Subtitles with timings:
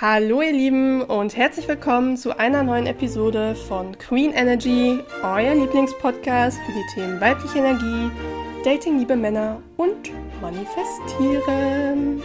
[0.00, 6.56] Hallo ihr Lieben und herzlich willkommen zu einer neuen Episode von Queen Energy, euer Lieblingspodcast
[6.56, 8.08] für die Themen weibliche Energie,
[8.62, 12.22] Dating, liebe Männer und Manifestieren.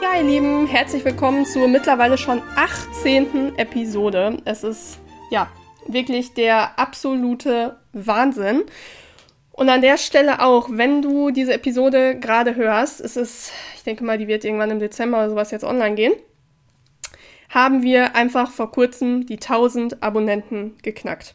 [0.00, 3.58] Ja, ihr Lieben, herzlich willkommen zur mittlerweile schon 18.
[3.58, 4.38] Episode.
[4.46, 4.98] Es ist
[5.30, 5.46] ja
[5.86, 8.62] wirklich der absolute Wahnsinn.
[9.52, 14.04] Und an der Stelle auch, wenn du diese Episode gerade hörst, es ist, ich denke
[14.04, 16.14] mal, die wird irgendwann im Dezember oder sowas jetzt online gehen
[17.50, 21.34] haben wir einfach vor kurzem die 1000 Abonnenten geknackt.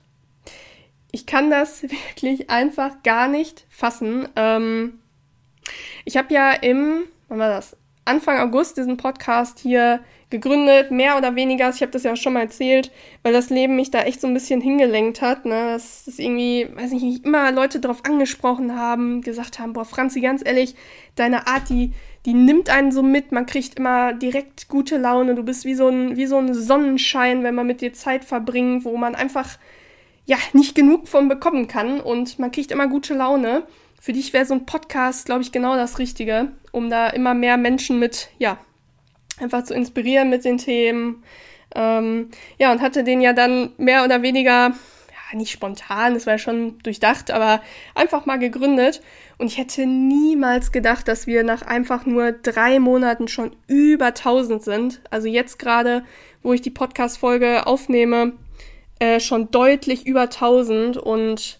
[1.12, 4.28] Ich kann das wirklich einfach gar nicht fassen.
[4.36, 5.00] Ähm,
[6.06, 7.78] ich habe ja im, wann war das?
[8.06, 10.00] Anfang August diesen Podcast hier
[10.30, 11.70] gegründet, mehr oder weniger.
[11.70, 12.92] Ich habe das ja schon mal erzählt,
[13.24, 15.46] weil das Leben mich da echt so ein bisschen hingelenkt hat.
[15.46, 15.72] Ne?
[15.72, 20.22] Dass, dass irgendwie, weiß ich nicht, immer Leute darauf angesprochen haben, gesagt haben, boah, Franzi,
[20.22, 20.76] ganz ehrlich,
[21.16, 21.94] deine Art, die,
[22.26, 25.88] die nimmt einen so mit, man kriegt immer direkt gute Laune, du bist wie so
[25.88, 29.58] ein, wie so ein Sonnenschein, wenn man mit dir Zeit verbringt, wo man einfach,
[30.26, 33.64] ja, nicht genug von bekommen kann und man kriegt immer gute Laune.
[34.02, 37.58] Für dich wäre so ein Podcast, glaube ich, genau das Richtige, um da immer mehr
[37.58, 38.58] Menschen mit, ja,
[39.40, 41.24] einfach zu inspirieren mit den Themen.
[41.76, 44.74] Ähm, ja, und hatte den ja dann mehr oder weniger
[45.36, 47.62] nicht spontan, das war schon durchdacht, aber
[47.94, 49.02] einfach mal gegründet.
[49.38, 54.64] Und ich hätte niemals gedacht, dass wir nach einfach nur drei Monaten schon über 1000
[54.64, 55.02] sind.
[55.12, 56.04] Also jetzt gerade,
[56.42, 58.34] wo ich die Podcast-Folge aufnehme,
[59.00, 61.60] äh, schon deutlich über 1000 und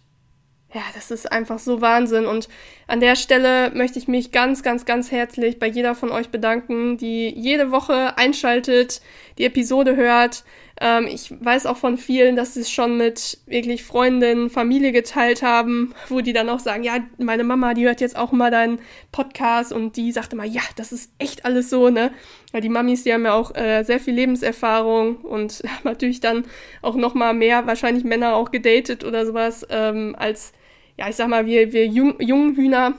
[0.74, 2.26] ja, das ist einfach so Wahnsinn.
[2.26, 2.50] Und
[2.88, 6.98] an der Stelle möchte ich mich ganz, ganz, ganz herzlich bei jeder von euch bedanken,
[6.98, 9.02] die jede Woche einschaltet,
[9.38, 10.44] die Episode hört.
[10.80, 15.42] Ähm, ich weiß auch von vielen, dass sie es schon mit wirklich Freundinnen, Familie geteilt
[15.42, 18.80] haben, wo die dann auch sagen, ja, meine Mama, die hört jetzt auch mal deinen
[19.12, 22.12] Podcast und die sagte mal, ja, das ist echt alles so, ne?
[22.52, 26.46] Weil die Mamis, die haben ja auch äh, sehr viel Lebenserfahrung und natürlich dann
[26.84, 30.54] auch noch mal mehr wahrscheinlich Männer auch gedatet oder sowas ähm, als
[30.98, 32.94] ja, ich sag mal, wir, wir Jung, jungen Hühner.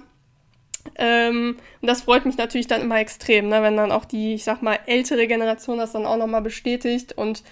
[0.96, 4.44] Ähm, und das freut mich natürlich dann immer extrem, ne, wenn dann auch die, ich
[4.44, 7.12] sag mal, ältere Generation das dann auch nochmal bestätigt.
[7.12, 7.42] Und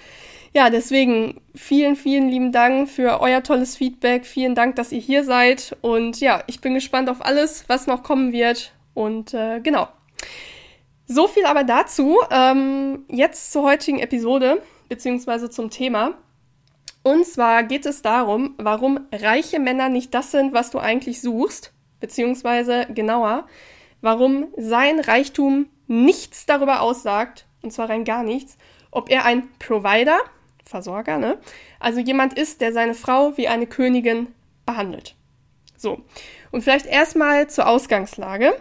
[0.52, 4.24] ja, deswegen vielen, vielen lieben Dank für euer tolles Feedback.
[4.24, 5.76] Vielen Dank, dass ihr hier seid.
[5.80, 8.72] Und ja, ich bin gespannt auf alles, was noch kommen wird.
[8.94, 9.88] Und äh, genau.
[11.06, 12.18] So viel aber dazu.
[12.30, 16.14] Ähm, jetzt zur heutigen Episode, beziehungsweise zum Thema.
[17.04, 21.74] Und zwar geht es darum, warum reiche Männer nicht das sind, was du eigentlich suchst,
[22.00, 23.46] beziehungsweise genauer,
[24.00, 28.56] warum sein Reichtum nichts darüber aussagt, und zwar rein gar nichts,
[28.90, 30.18] ob er ein Provider,
[30.64, 31.38] Versorger, ne?
[31.78, 34.28] Also jemand ist, der seine Frau wie eine Königin
[34.64, 35.14] behandelt.
[35.76, 36.00] So.
[36.52, 38.54] Und vielleicht erstmal zur Ausgangslage.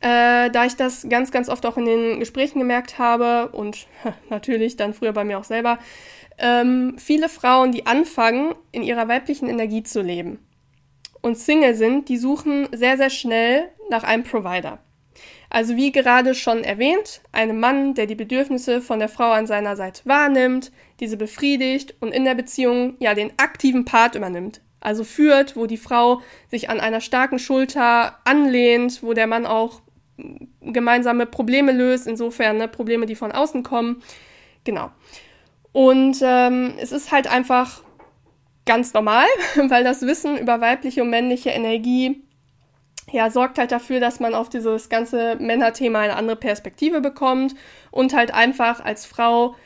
[0.00, 3.86] Äh, da ich das ganz, ganz oft auch in den Gesprächen gemerkt habe und
[4.30, 5.78] natürlich dann früher bei mir auch selber,
[6.38, 10.38] ähm, viele Frauen, die anfangen, in ihrer weiblichen Energie zu leben
[11.22, 14.78] und Single sind, die suchen sehr, sehr schnell nach einem Provider.
[15.50, 19.74] Also wie gerade schon erwähnt, einem Mann, der die Bedürfnisse von der Frau an seiner
[19.74, 24.60] Seite wahrnimmt, diese befriedigt und in der Beziehung ja den aktiven Part übernimmt.
[24.78, 29.82] Also führt, wo die Frau sich an einer starken Schulter anlehnt, wo der Mann auch
[30.72, 34.02] gemeinsame Probleme löst, insofern ne, Probleme, die von außen kommen.
[34.64, 34.90] Genau.
[35.72, 37.82] Und ähm, es ist halt einfach
[38.66, 39.26] ganz normal,
[39.68, 42.22] weil das Wissen über weibliche und männliche Energie
[43.12, 47.54] ja, sorgt halt dafür, dass man auf dieses ganze Männerthema eine andere Perspektive bekommt
[47.90, 49.56] und halt einfach als Frau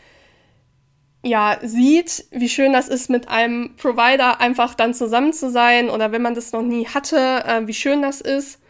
[1.22, 6.12] ja, sieht, wie schön das ist, mit einem Provider einfach dann zusammen zu sein oder
[6.12, 8.60] wenn man das noch nie hatte, äh, wie schön das ist.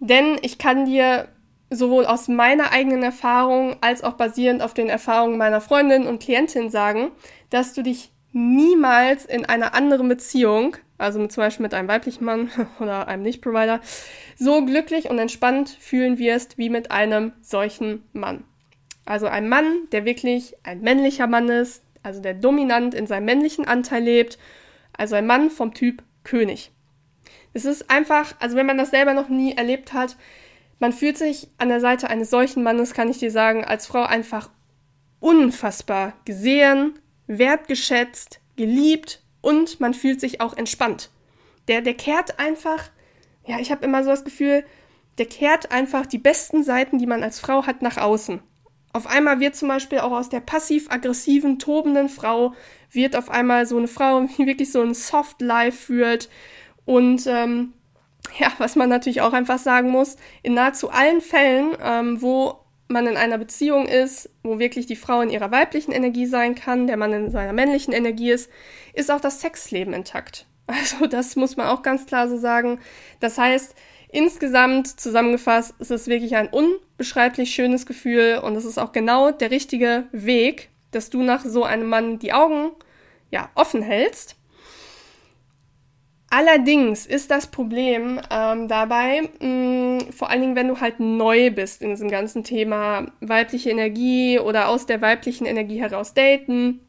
[0.00, 1.28] Denn ich kann dir
[1.70, 6.70] sowohl aus meiner eigenen Erfahrung als auch basierend auf den Erfahrungen meiner Freundin und Klientin
[6.70, 7.10] sagen,
[7.50, 12.50] dass du dich niemals in einer anderen Beziehung, also zum Beispiel mit einem weiblichen Mann
[12.80, 13.80] oder einem Nicht-Provider,
[14.36, 18.44] so glücklich und entspannt fühlen wirst wie mit einem solchen Mann.
[19.06, 23.66] Also ein Mann, der wirklich ein männlicher Mann ist, also der dominant in seinem männlichen
[23.66, 24.38] Anteil lebt,
[24.96, 26.70] also ein Mann vom Typ König.
[27.52, 30.16] Es ist einfach, also wenn man das selber noch nie erlebt hat,
[30.78, 34.02] man fühlt sich an der Seite eines solchen Mannes, kann ich dir sagen, als Frau
[34.02, 34.50] einfach
[35.20, 41.10] unfassbar gesehen, wertgeschätzt, geliebt und man fühlt sich auch entspannt.
[41.68, 42.90] Der, der kehrt einfach,
[43.46, 44.64] ja, ich habe immer so das Gefühl,
[45.18, 48.40] der kehrt einfach die besten Seiten, die man als Frau hat, nach außen.
[48.92, 52.54] Auf einmal wird zum Beispiel auch aus der passiv-aggressiven, tobenden Frau,
[52.90, 56.28] wird auf einmal so eine Frau, die wirklich so ein Soft Life führt
[56.84, 57.72] und ähm,
[58.38, 63.06] ja, was man natürlich auch einfach sagen muss, in nahezu allen Fällen, ähm, wo man
[63.06, 66.96] in einer Beziehung ist, wo wirklich die Frau in ihrer weiblichen Energie sein kann, der
[66.96, 68.50] Mann in seiner männlichen Energie ist,
[68.92, 70.46] ist auch das Sexleben intakt.
[70.66, 72.80] Also das muss man auch ganz klar so sagen.
[73.20, 73.74] Das heißt,
[74.08, 79.50] insgesamt zusammengefasst ist es wirklich ein unbeschreiblich schönes Gefühl und es ist auch genau der
[79.50, 82.70] richtige Weg, dass du nach so einem Mann die Augen
[83.30, 84.36] ja offen hältst
[86.36, 91.52] Allerdings ist das Problem ähm, dabei, mh, mm, vor allen Dingen, wenn du halt neu
[91.52, 96.80] bist in diesem ganzen Thema weibliche Energie oder aus der weiblichen Energie heraus daten,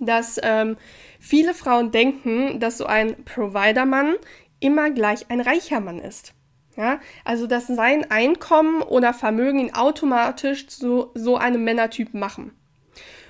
[0.00, 0.78] dass ähm,
[1.18, 4.14] viele Frauen denken, dass so ein Provider-Mann
[4.60, 6.32] immer gleich ein reicher Mann ist.
[6.74, 12.52] Ja, also dass sein Einkommen oder Vermögen ihn automatisch zu so einem Männertyp machen.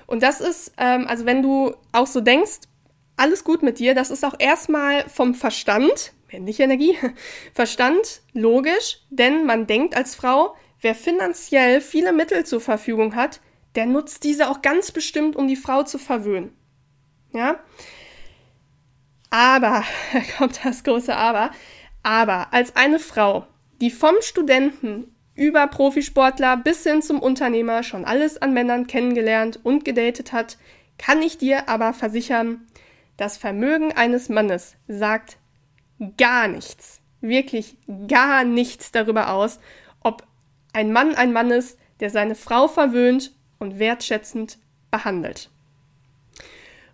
[0.07, 2.70] Und das ist, ähm, also wenn du auch so denkst,
[3.21, 3.93] alles gut mit dir.
[3.93, 6.97] Das ist auch erstmal vom Verstand, männliche Energie,
[7.53, 13.39] Verstand logisch, denn man denkt als Frau, wer finanziell viele Mittel zur Verfügung hat,
[13.75, 16.51] der nutzt diese auch ganz bestimmt, um die Frau zu verwöhnen.
[17.31, 17.59] Ja?
[19.29, 19.83] Aber,
[20.13, 21.51] da kommt das große Aber,
[22.03, 23.45] aber als eine Frau,
[23.79, 29.85] die vom Studenten über Profisportler bis hin zum Unternehmer schon alles an Männern kennengelernt und
[29.85, 30.57] gedatet hat,
[30.97, 32.67] kann ich dir aber versichern,
[33.21, 35.37] das Vermögen eines Mannes sagt
[36.17, 37.77] gar nichts, wirklich
[38.07, 39.59] gar nichts darüber aus,
[40.03, 40.23] ob
[40.73, 44.57] ein Mann ein Mann ist, der seine Frau verwöhnt und wertschätzend
[44.89, 45.51] behandelt.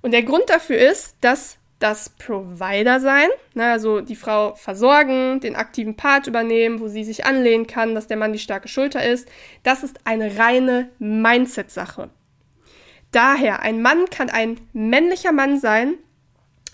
[0.02, 5.56] Und der Grund dafür ist, dass das Provider sein, ne, also die Frau versorgen, den
[5.56, 9.30] aktiven Part übernehmen, wo sie sich anlehnen kann, dass der Mann die starke Schulter ist,
[9.64, 12.10] das ist eine reine Mindset-Sache.
[13.14, 15.98] Daher, ein Mann kann ein männlicher Mann sein,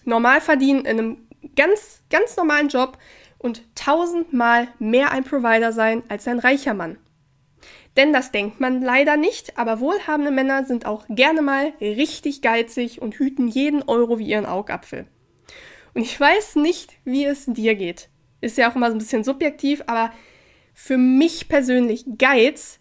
[0.05, 2.97] normal verdienen in einem ganz, ganz normalen Job
[3.37, 6.97] und tausendmal mehr ein Provider sein als ein reicher Mann.
[7.95, 13.01] Denn das denkt man leider nicht, aber wohlhabende Männer sind auch gerne mal richtig geizig
[13.01, 15.05] und hüten jeden Euro wie ihren Augapfel.
[15.93, 18.09] Und ich weiß nicht, wie es dir geht.
[18.41, 20.11] Ist ja auch immer so ein bisschen subjektiv, aber
[20.73, 22.79] für mich persönlich Geiz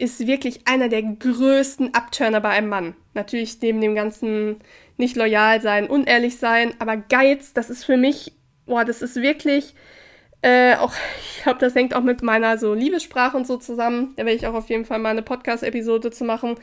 [0.00, 2.96] ist wirklich einer der größten Abturner bei einem Mann.
[3.14, 4.56] Natürlich neben dem ganzen
[4.96, 8.32] nicht loyal sein, unehrlich sein, aber Geiz, das ist für mich,
[8.66, 9.74] boah, das ist wirklich
[10.42, 10.92] äh, auch,
[11.36, 14.14] ich glaube, das hängt auch mit meiner so Liebessprache und so zusammen.
[14.16, 16.56] Da werde ich auch auf jeden Fall mal eine Podcast-Episode zu machen.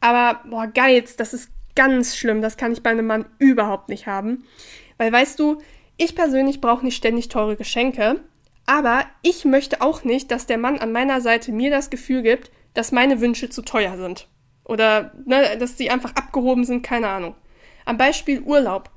[0.00, 2.42] Aber, boah, Geiz, das ist ganz schlimm.
[2.42, 4.44] Das kann ich bei einem Mann überhaupt nicht haben.
[4.98, 5.58] Weil, weißt du,
[5.96, 8.20] ich persönlich brauche nicht ständig teure Geschenke.
[8.66, 12.50] Aber ich möchte auch nicht, dass der Mann an meiner Seite mir das Gefühl gibt,
[12.74, 14.28] dass meine Wünsche zu teuer sind.
[14.64, 17.34] Oder ne, dass sie einfach abgehoben sind, keine Ahnung.
[17.84, 18.90] Am Beispiel Urlaub.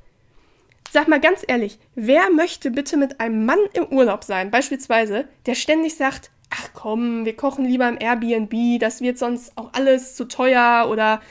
[0.92, 5.56] Sag mal ganz ehrlich, wer möchte bitte mit einem Mann im Urlaub sein, beispielsweise, der
[5.56, 10.26] ständig sagt, ach komm, wir kochen lieber im Airbnb, das wird sonst auch alles zu
[10.26, 11.22] teuer oder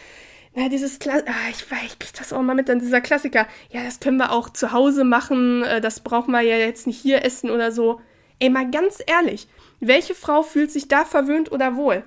[0.55, 3.47] na, dieses Kla ah, ich ich krieg das auch mal mit an dieser Klassiker.
[3.71, 6.99] Ja, das können wir auch zu Hause machen, äh, das brauchen wir ja jetzt nicht
[6.99, 8.01] hier essen oder so.
[8.39, 9.49] Ey, mal ganz ehrlich,
[9.81, 12.05] welche Frau fühlt sich da verwöhnt oder wohl?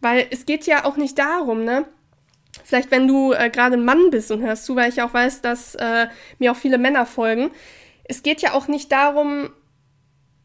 [0.00, 1.86] Weil es geht ja auch nicht darum, ne?
[2.64, 5.42] Vielleicht, wenn du äh, gerade ein Mann bist und hörst zu, weil ich auch weiß,
[5.42, 6.08] dass äh,
[6.38, 7.50] mir auch viele Männer folgen.
[8.04, 9.50] Es geht ja auch nicht darum,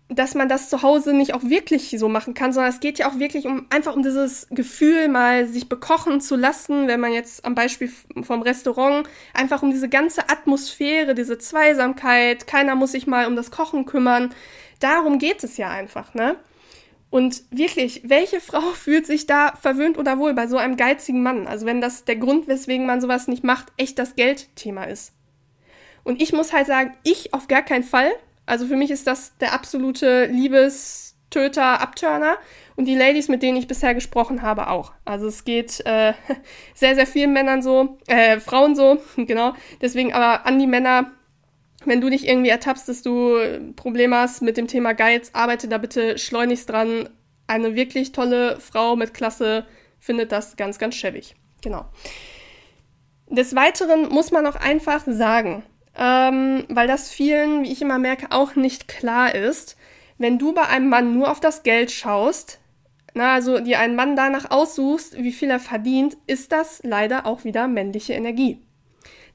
[0.10, 3.10] dass man das zu Hause nicht auch wirklich so machen kann, sondern es geht ja
[3.10, 7.46] auch wirklich um einfach um dieses Gefühl, mal sich bekochen zu lassen, wenn man jetzt
[7.46, 7.92] am Beispiel
[8.22, 13.52] vom Restaurant, einfach um diese ganze Atmosphäre, diese Zweisamkeit, keiner muss sich mal um das
[13.52, 14.34] Kochen kümmern.
[14.80, 16.36] Darum geht es ja einfach, ne?
[17.14, 21.46] Und wirklich, welche Frau fühlt sich da verwöhnt oder wohl bei so einem geizigen Mann?
[21.46, 25.14] Also wenn das der Grund, weswegen man sowas nicht macht, echt das Geldthema ist.
[26.04, 28.10] Und ich muss halt sagen, ich auf gar keinen Fall.
[28.48, 32.38] Also für mich ist das der absolute Liebestöter, Abturner.
[32.76, 34.92] Und die Ladies, mit denen ich bisher gesprochen habe, auch.
[35.06, 36.14] Also es geht äh,
[36.74, 39.54] sehr, sehr vielen Männern so, äh, Frauen so, genau.
[39.84, 41.12] Deswegen aber an die Männer,
[41.86, 43.38] wenn du dich irgendwie ertappst, dass du
[43.76, 47.10] Probleme hast mit dem Thema Geiz, arbeite da bitte schleunigst dran.
[47.48, 49.66] Eine wirklich tolle Frau mit Klasse
[50.00, 51.36] findet das ganz, ganz schäbig.
[51.62, 51.86] Genau.
[53.30, 55.64] Des Weiteren muss man auch einfach sagen,
[55.98, 59.78] ähm, weil das vielen, wie ich immer merke, auch nicht klar ist,
[60.18, 62.60] wenn du bei einem Mann nur auf das Geld schaust,
[63.14, 67.44] na, also dir einen Mann danach aussuchst, wie viel er verdient, ist das leider auch
[67.44, 68.62] wieder männliche Energie.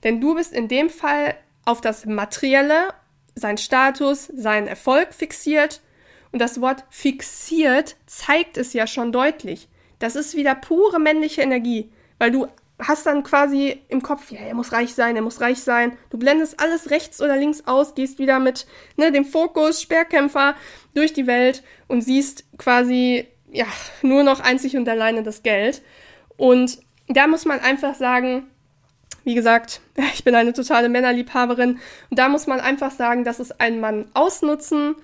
[0.05, 1.35] Denn du bist in dem Fall
[1.69, 2.89] auf das Materielle,
[3.35, 5.83] sein Status, seinen Erfolg fixiert.
[6.33, 9.69] Und das Wort fixiert zeigt es ja schon deutlich.
[9.99, 12.49] Das ist wieder pure männliche Energie, weil du
[12.79, 15.99] hast dann quasi im Kopf, ja, er muss reich sein, er muss reich sein.
[16.11, 20.55] Du blendest alles rechts oder links aus, gehst wieder mit ne, dem Fokus, Sperrkämpfer
[20.95, 23.67] durch die Welt und siehst quasi ja,
[24.03, 25.83] nur noch einzig und alleine das Geld.
[26.37, 28.49] Und da muss man einfach sagen,
[29.29, 29.83] wie gesagt,
[30.15, 31.79] ich bin eine totale Männerliebhaberin.
[32.09, 34.97] Und da muss man einfach sagen, das ist ein Mann ausnutzen.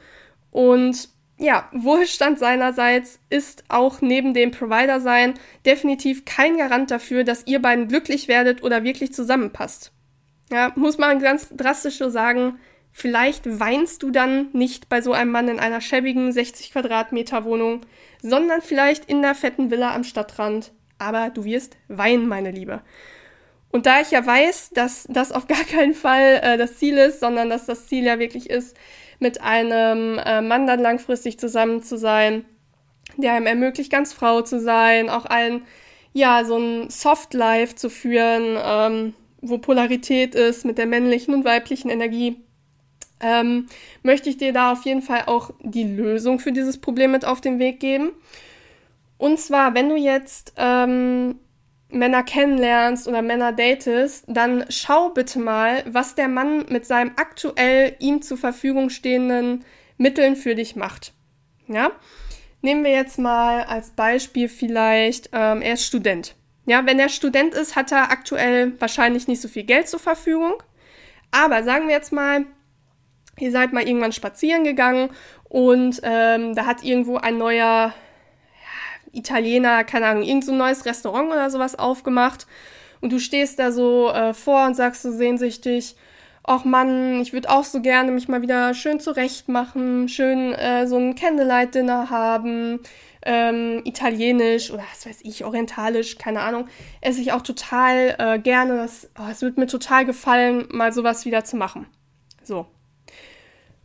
[0.51, 5.35] Und ja, Wohlstand seinerseits ist auch neben dem Provider sein
[5.67, 9.93] definitiv kein Garant dafür, dass ihr beiden glücklich werdet oder wirklich zusammenpasst.
[10.51, 12.59] Ja, muss man ganz drastisch so sagen,
[12.93, 17.83] vielleicht weinst du dann nicht bei so einem Mann in einer schäbigen 60 Quadratmeter Wohnung,
[18.23, 20.73] sondern vielleicht in der fetten Villa am Stadtrand.
[20.99, 22.81] Aber du wirst weinen, meine Liebe.
[23.75, 27.19] Und da ich ja weiß, dass das auf gar keinen Fall äh, das Ziel ist,
[27.19, 28.77] sondern dass das Ziel ja wirklich ist,
[29.19, 32.45] mit einem äh, Mann dann langfristig zusammen zu sein,
[33.17, 35.63] der einem ermöglicht, ganz Frau zu sein, auch ein,
[36.13, 41.45] ja, so ein Soft Life zu führen, ähm, wo Polarität ist mit der männlichen und
[41.45, 42.37] weiblichen Energie,
[43.19, 43.67] ähm,
[44.05, 47.41] möchte ich dir da auf jeden Fall auch die Lösung für dieses Problem mit auf
[47.41, 48.13] den Weg geben.
[49.19, 51.41] Und zwar, wenn du jetzt ähm,
[51.95, 57.97] Männer kennenlernst oder Männer datest, dann schau bitte mal, was der Mann mit seinem aktuell
[58.01, 59.65] ihm zur Verfügung stehenden
[59.97, 61.13] Mitteln für dich macht.
[61.69, 61.93] Ja?
[62.63, 66.35] Nehmen wir jetzt mal als Beispiel vielleicht, ähm, er ist Student.
[66.67, 70.63] Ja, wenn er Student ist, hat er aktuell wahrscheinlich nicht so viel Geld zur Verfügung.
[71.31, 72.47] Aber sagen wir jetzt mal,
[73.39, 75.11] ihr seid mal irgendwann spazieren gegangen
[75.45, 77.93] und ähm, da hat irgendwo ein neuer
[79.15, 82.47] Italiener, keine Ahnung, irgend so neues Restaurant oder sowas aufgemacht
[83.01, 85.97] und du stehst da so äh, vor und sagst so sehnsüchtig,
[86.43, 90.87] ach Mann, ich würde auch so gerne mich mal wieder schön zurecht machen, schön äh,
[90.87, 92.81] so ein Candlelight-Dinner haben,
[93.23, 96.69] ähm, italienisch oder was weiß ich, orientalisch, keine Ahnung,
[97.01, 98.77] esse ich auch total äh, gerne.
[98.77, 101.87] Das, oh, es wird mir total gefallen, mal sowas wieder zu machen.
[102.43, 102.67] So.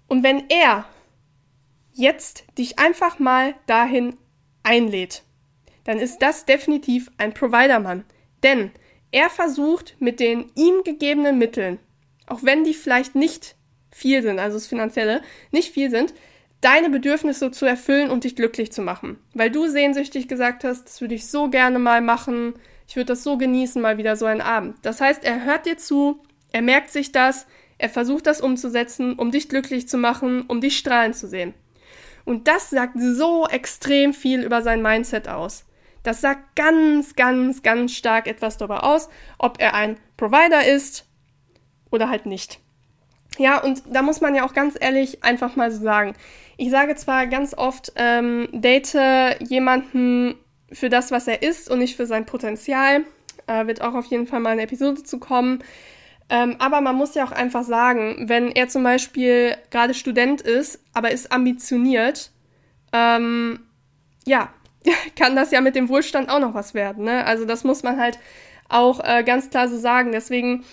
[0.08, 0.86] Und wenn er
[1.94, 4.18] jetzt dich einfach mal dahin
[4.64, 5.24] einlädt,
[5.86, 8.04] dann ist das definitiv ein Providermann.
[8.44, 8.72] Denn
[9.12, 11.80] er versucht mit den ihm gegebenen Mitteln,
[12.28, 13.56] auch wenn die vielleicht nicht
[13.92, 16.14] viel sind, also das Finanzielle, nicht viel sind,
[16.62, 19.18] deine Bedürfnisse zu erfüllen und dich glücklich zu machen.
[19.34, 22.54] Weil du sehnsüchtig gesagt hast, das würde ich so gerne mal machen,
[22.88, 24.78] ich würde das so genießen, mal wieder so einen Abend.
[24.82, 27.46] Das heißt, er hört dir zu, er merkt sich das,
[27.78, 31.54] er versucht das umzusetzen, um dich glücklich zu machen, um dich strahlen zu sehen.
[32.30, 35.66] Und das sagt so extrem viel über sein Mindset aus.
[36.04, 39.10] Das sagt ganz, ganz, ganz stark etwas darüber aus,
[39.40, 41.08] ob er ein Provider ist
[41.90, 42.60] oder halt nicht.
[43.40, 46.14] Ja, und da muss man ja auch ganz ehrlich einfach mal so sagen.
[46.56, 48.96] Ich sage zwar ganz oft, ähm, date
[49.40, 50.36] jemanden
[50.72, 53.06] für das, was er ist und nicht für sein Potenzial.
[53.48, 55.64] Äh, wird auch auf jeden Fall mal eine Episode zu kommen.
[56.30, 60.80] Ähm, aber man muss ja auch einfach sagen, wenn er zum Beispiel gerade Student ist,
[60.94, 62.32] aber ist ambitioniert,
[62.94, 63.62] ähm,
[64.26, 64.50] ja,
[65.18, 67.06] kann das ja mit dem Wohlstand auch noch was werden.
[67.06, 67.26] Ne?
[67.26, 68.20] Also das muss man halt
[68.70, 70.12] auch äh, ganz klar so sagen.
[70.12, 70.64] Deswegen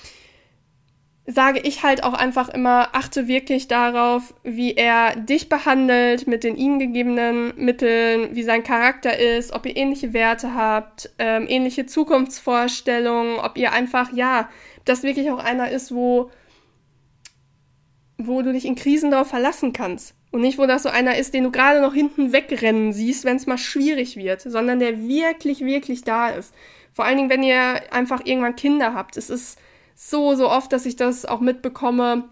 [1.27, 6.57] sage ich halt auch einfach immer, achte wirklich darauf, wie er dich behandelt mit den
[6.57, 13.41] ihm gegebenen Mitteln, wie sein Charakter ist, ob ihr ähnliche Werte habt, ähm, ähnliche Zukunftsvorstellungen,
[13.41, 14.49] ob ihr einfach, ja,
[14.85, 16.31] das wirklich auch einer ist, wo,
[18.19, 20.15] wo du dich in Krisen darauf verlassen kannst.
[20.31, 23.37] Und nicht, wo das so einer ist, den du gerade noch hinten wegrennen siehst, wenn
[23.37, 26.55] es mal schwierig wird, sondern der wirklich, wirklich da ist.
[26.93, 29.17] Vor allen Dingen, wenn ihr einfach irgendwann Kinder habt.
[29.17, 29.59] Es ist
[29.97, 32.25] so, so oft, dass ich das auch mitbekomme.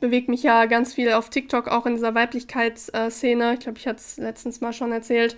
[0.00, 3.54] Bewegt mich ja ganz viel auf TikTok, auch in dieser Weiblichkeitsszene.
[3.54, 5.36] Ich glaube, ich hatte es letztens mal schon erzählt.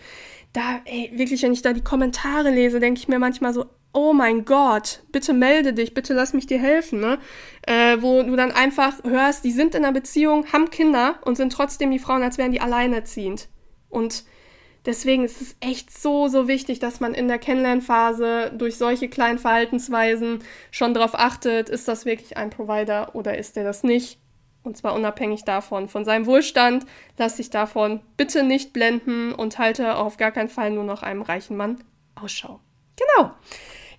[0.53, 4.13] Da, ey, wirklich, wenn ich da die Kommentare lese, denke ich mir manchmal so, oh
[4.15, 7.19] mein Gott, bitte melde dich, bitte lass mich dir helfen, ne?
[7.67, 11.53] Äh, wo du dann einfach hörst, die sind in einer Beziehung, haben Kinder und sind
[11.53, 13.49] trotzdem die Frauen, als wären die alleinerziehend.
[13.91, 14.25] Und
[14.87, 19.39] deswegen ist es echt so, so wichtig, dass man in der Kennenlernphase durch solche kleinen
[19.39, 24.19] Verhaltensweisen schon darauf achtet, ist das wirklich ein Provider oder ist der das nicht?
[24.65, 26.87] Und zwar unabhängig davon, von seinem Wohlstand.
[27.19, 31.23] Lass dich davon bitte nicht blenden und halte auf gar keinen Fall nur noch einem
[31.23, 31.83] reichen Mann
[32.15, 32.61] Ausschau.
[32.97, 33.33] Genau.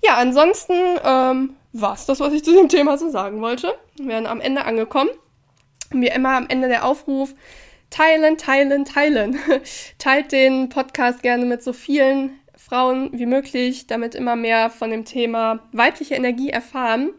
[0.02, 0.74] Ja, ansonsten
[1.04, 3.74] ähm, war es das, was ich zu dem Thema so sagen wollte.
[3.98, 5.10] Wir werden am Ende angekommen.
[5.92, 7.36] Wie immer am Ende der Aufruf,
[7.94, 9.38] teilen, teilen, teilen.
[10.00, 15.06] Teilt den Podcast gerne mit so vielen Frauen wie möglich, damit immer mehr von dem
[15.06, 17.12] Thema weibliche Energie erfahren.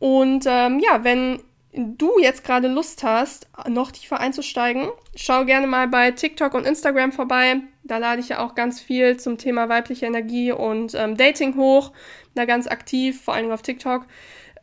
[0.00, 1.40] Und ähm, ja, wenn
[1.72, 7.12] du jetzt gerade Lust hast, noch tiefer einzusteigen, schau gerne mal bei TikTok und Instagram
[7.12, 7.60] vorbei.
[7.84, 11.92] Da lade ich ja auch ganz viel zum Thema weibliche Energie und ähm, Dating hoch.
[12.34, 14.06] Da ganz aktiv, vor allem auf TikTok.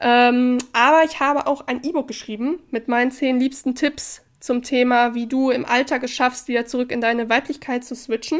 [0.02, 5.16] Ähm, aber ich habe auch ein E-Book geschrieben mit meinen zehn liebsten Tipps zum Thema,
[5.16, 8.40] wie du im Alltag es schaffst, wieder zurück in deine Weiblichkeit zu switchen.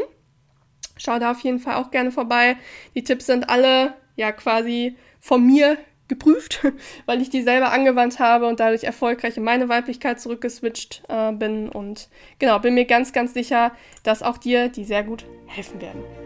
[0.96, 2.56] Schau da auf jeden Fall auch gerne vorbei.
[2.94, 5.76] Die Tipps sind alle ja quasi von mir
[6.08, 6.64] geprüft,
[7.06, 11.68] weil ich die selber angewandt habe und dadurch erfolgreich in meine Weiblichkeit zurückgeswitcht äh, bin.
[11.68, 12.08] Und
[12.38, 13.72] genau, bin mir ganz, ganz sicher,
[14.02, 16.25] dass auch dir die sehr gut helfen werden.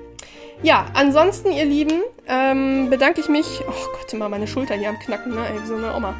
[0.63, 3.47] Ja, ansonsten, ihr Lieben, ähm, bedanke ich mich.
[3.67, 5.41] Oh Gott, immer meine Schulter hier am Knacken, ne?
[5.49, 6.15] Ey, wie so eine Oma.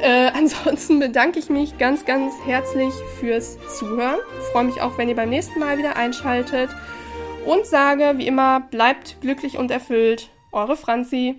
[0.00, 4.18] Äh, ansonsten bedanke ich mich ganz, ganz herzlich fürs Zuhören.
[4.52, 6.70] Freue mich auch, wenn ihr beim nächsten Mal wieder einschaltet.
[7.44, 10.30] Und sage, wie immer, bleibt glücklich und erfüllt.
[10.52, 11.30] Eure Franzi.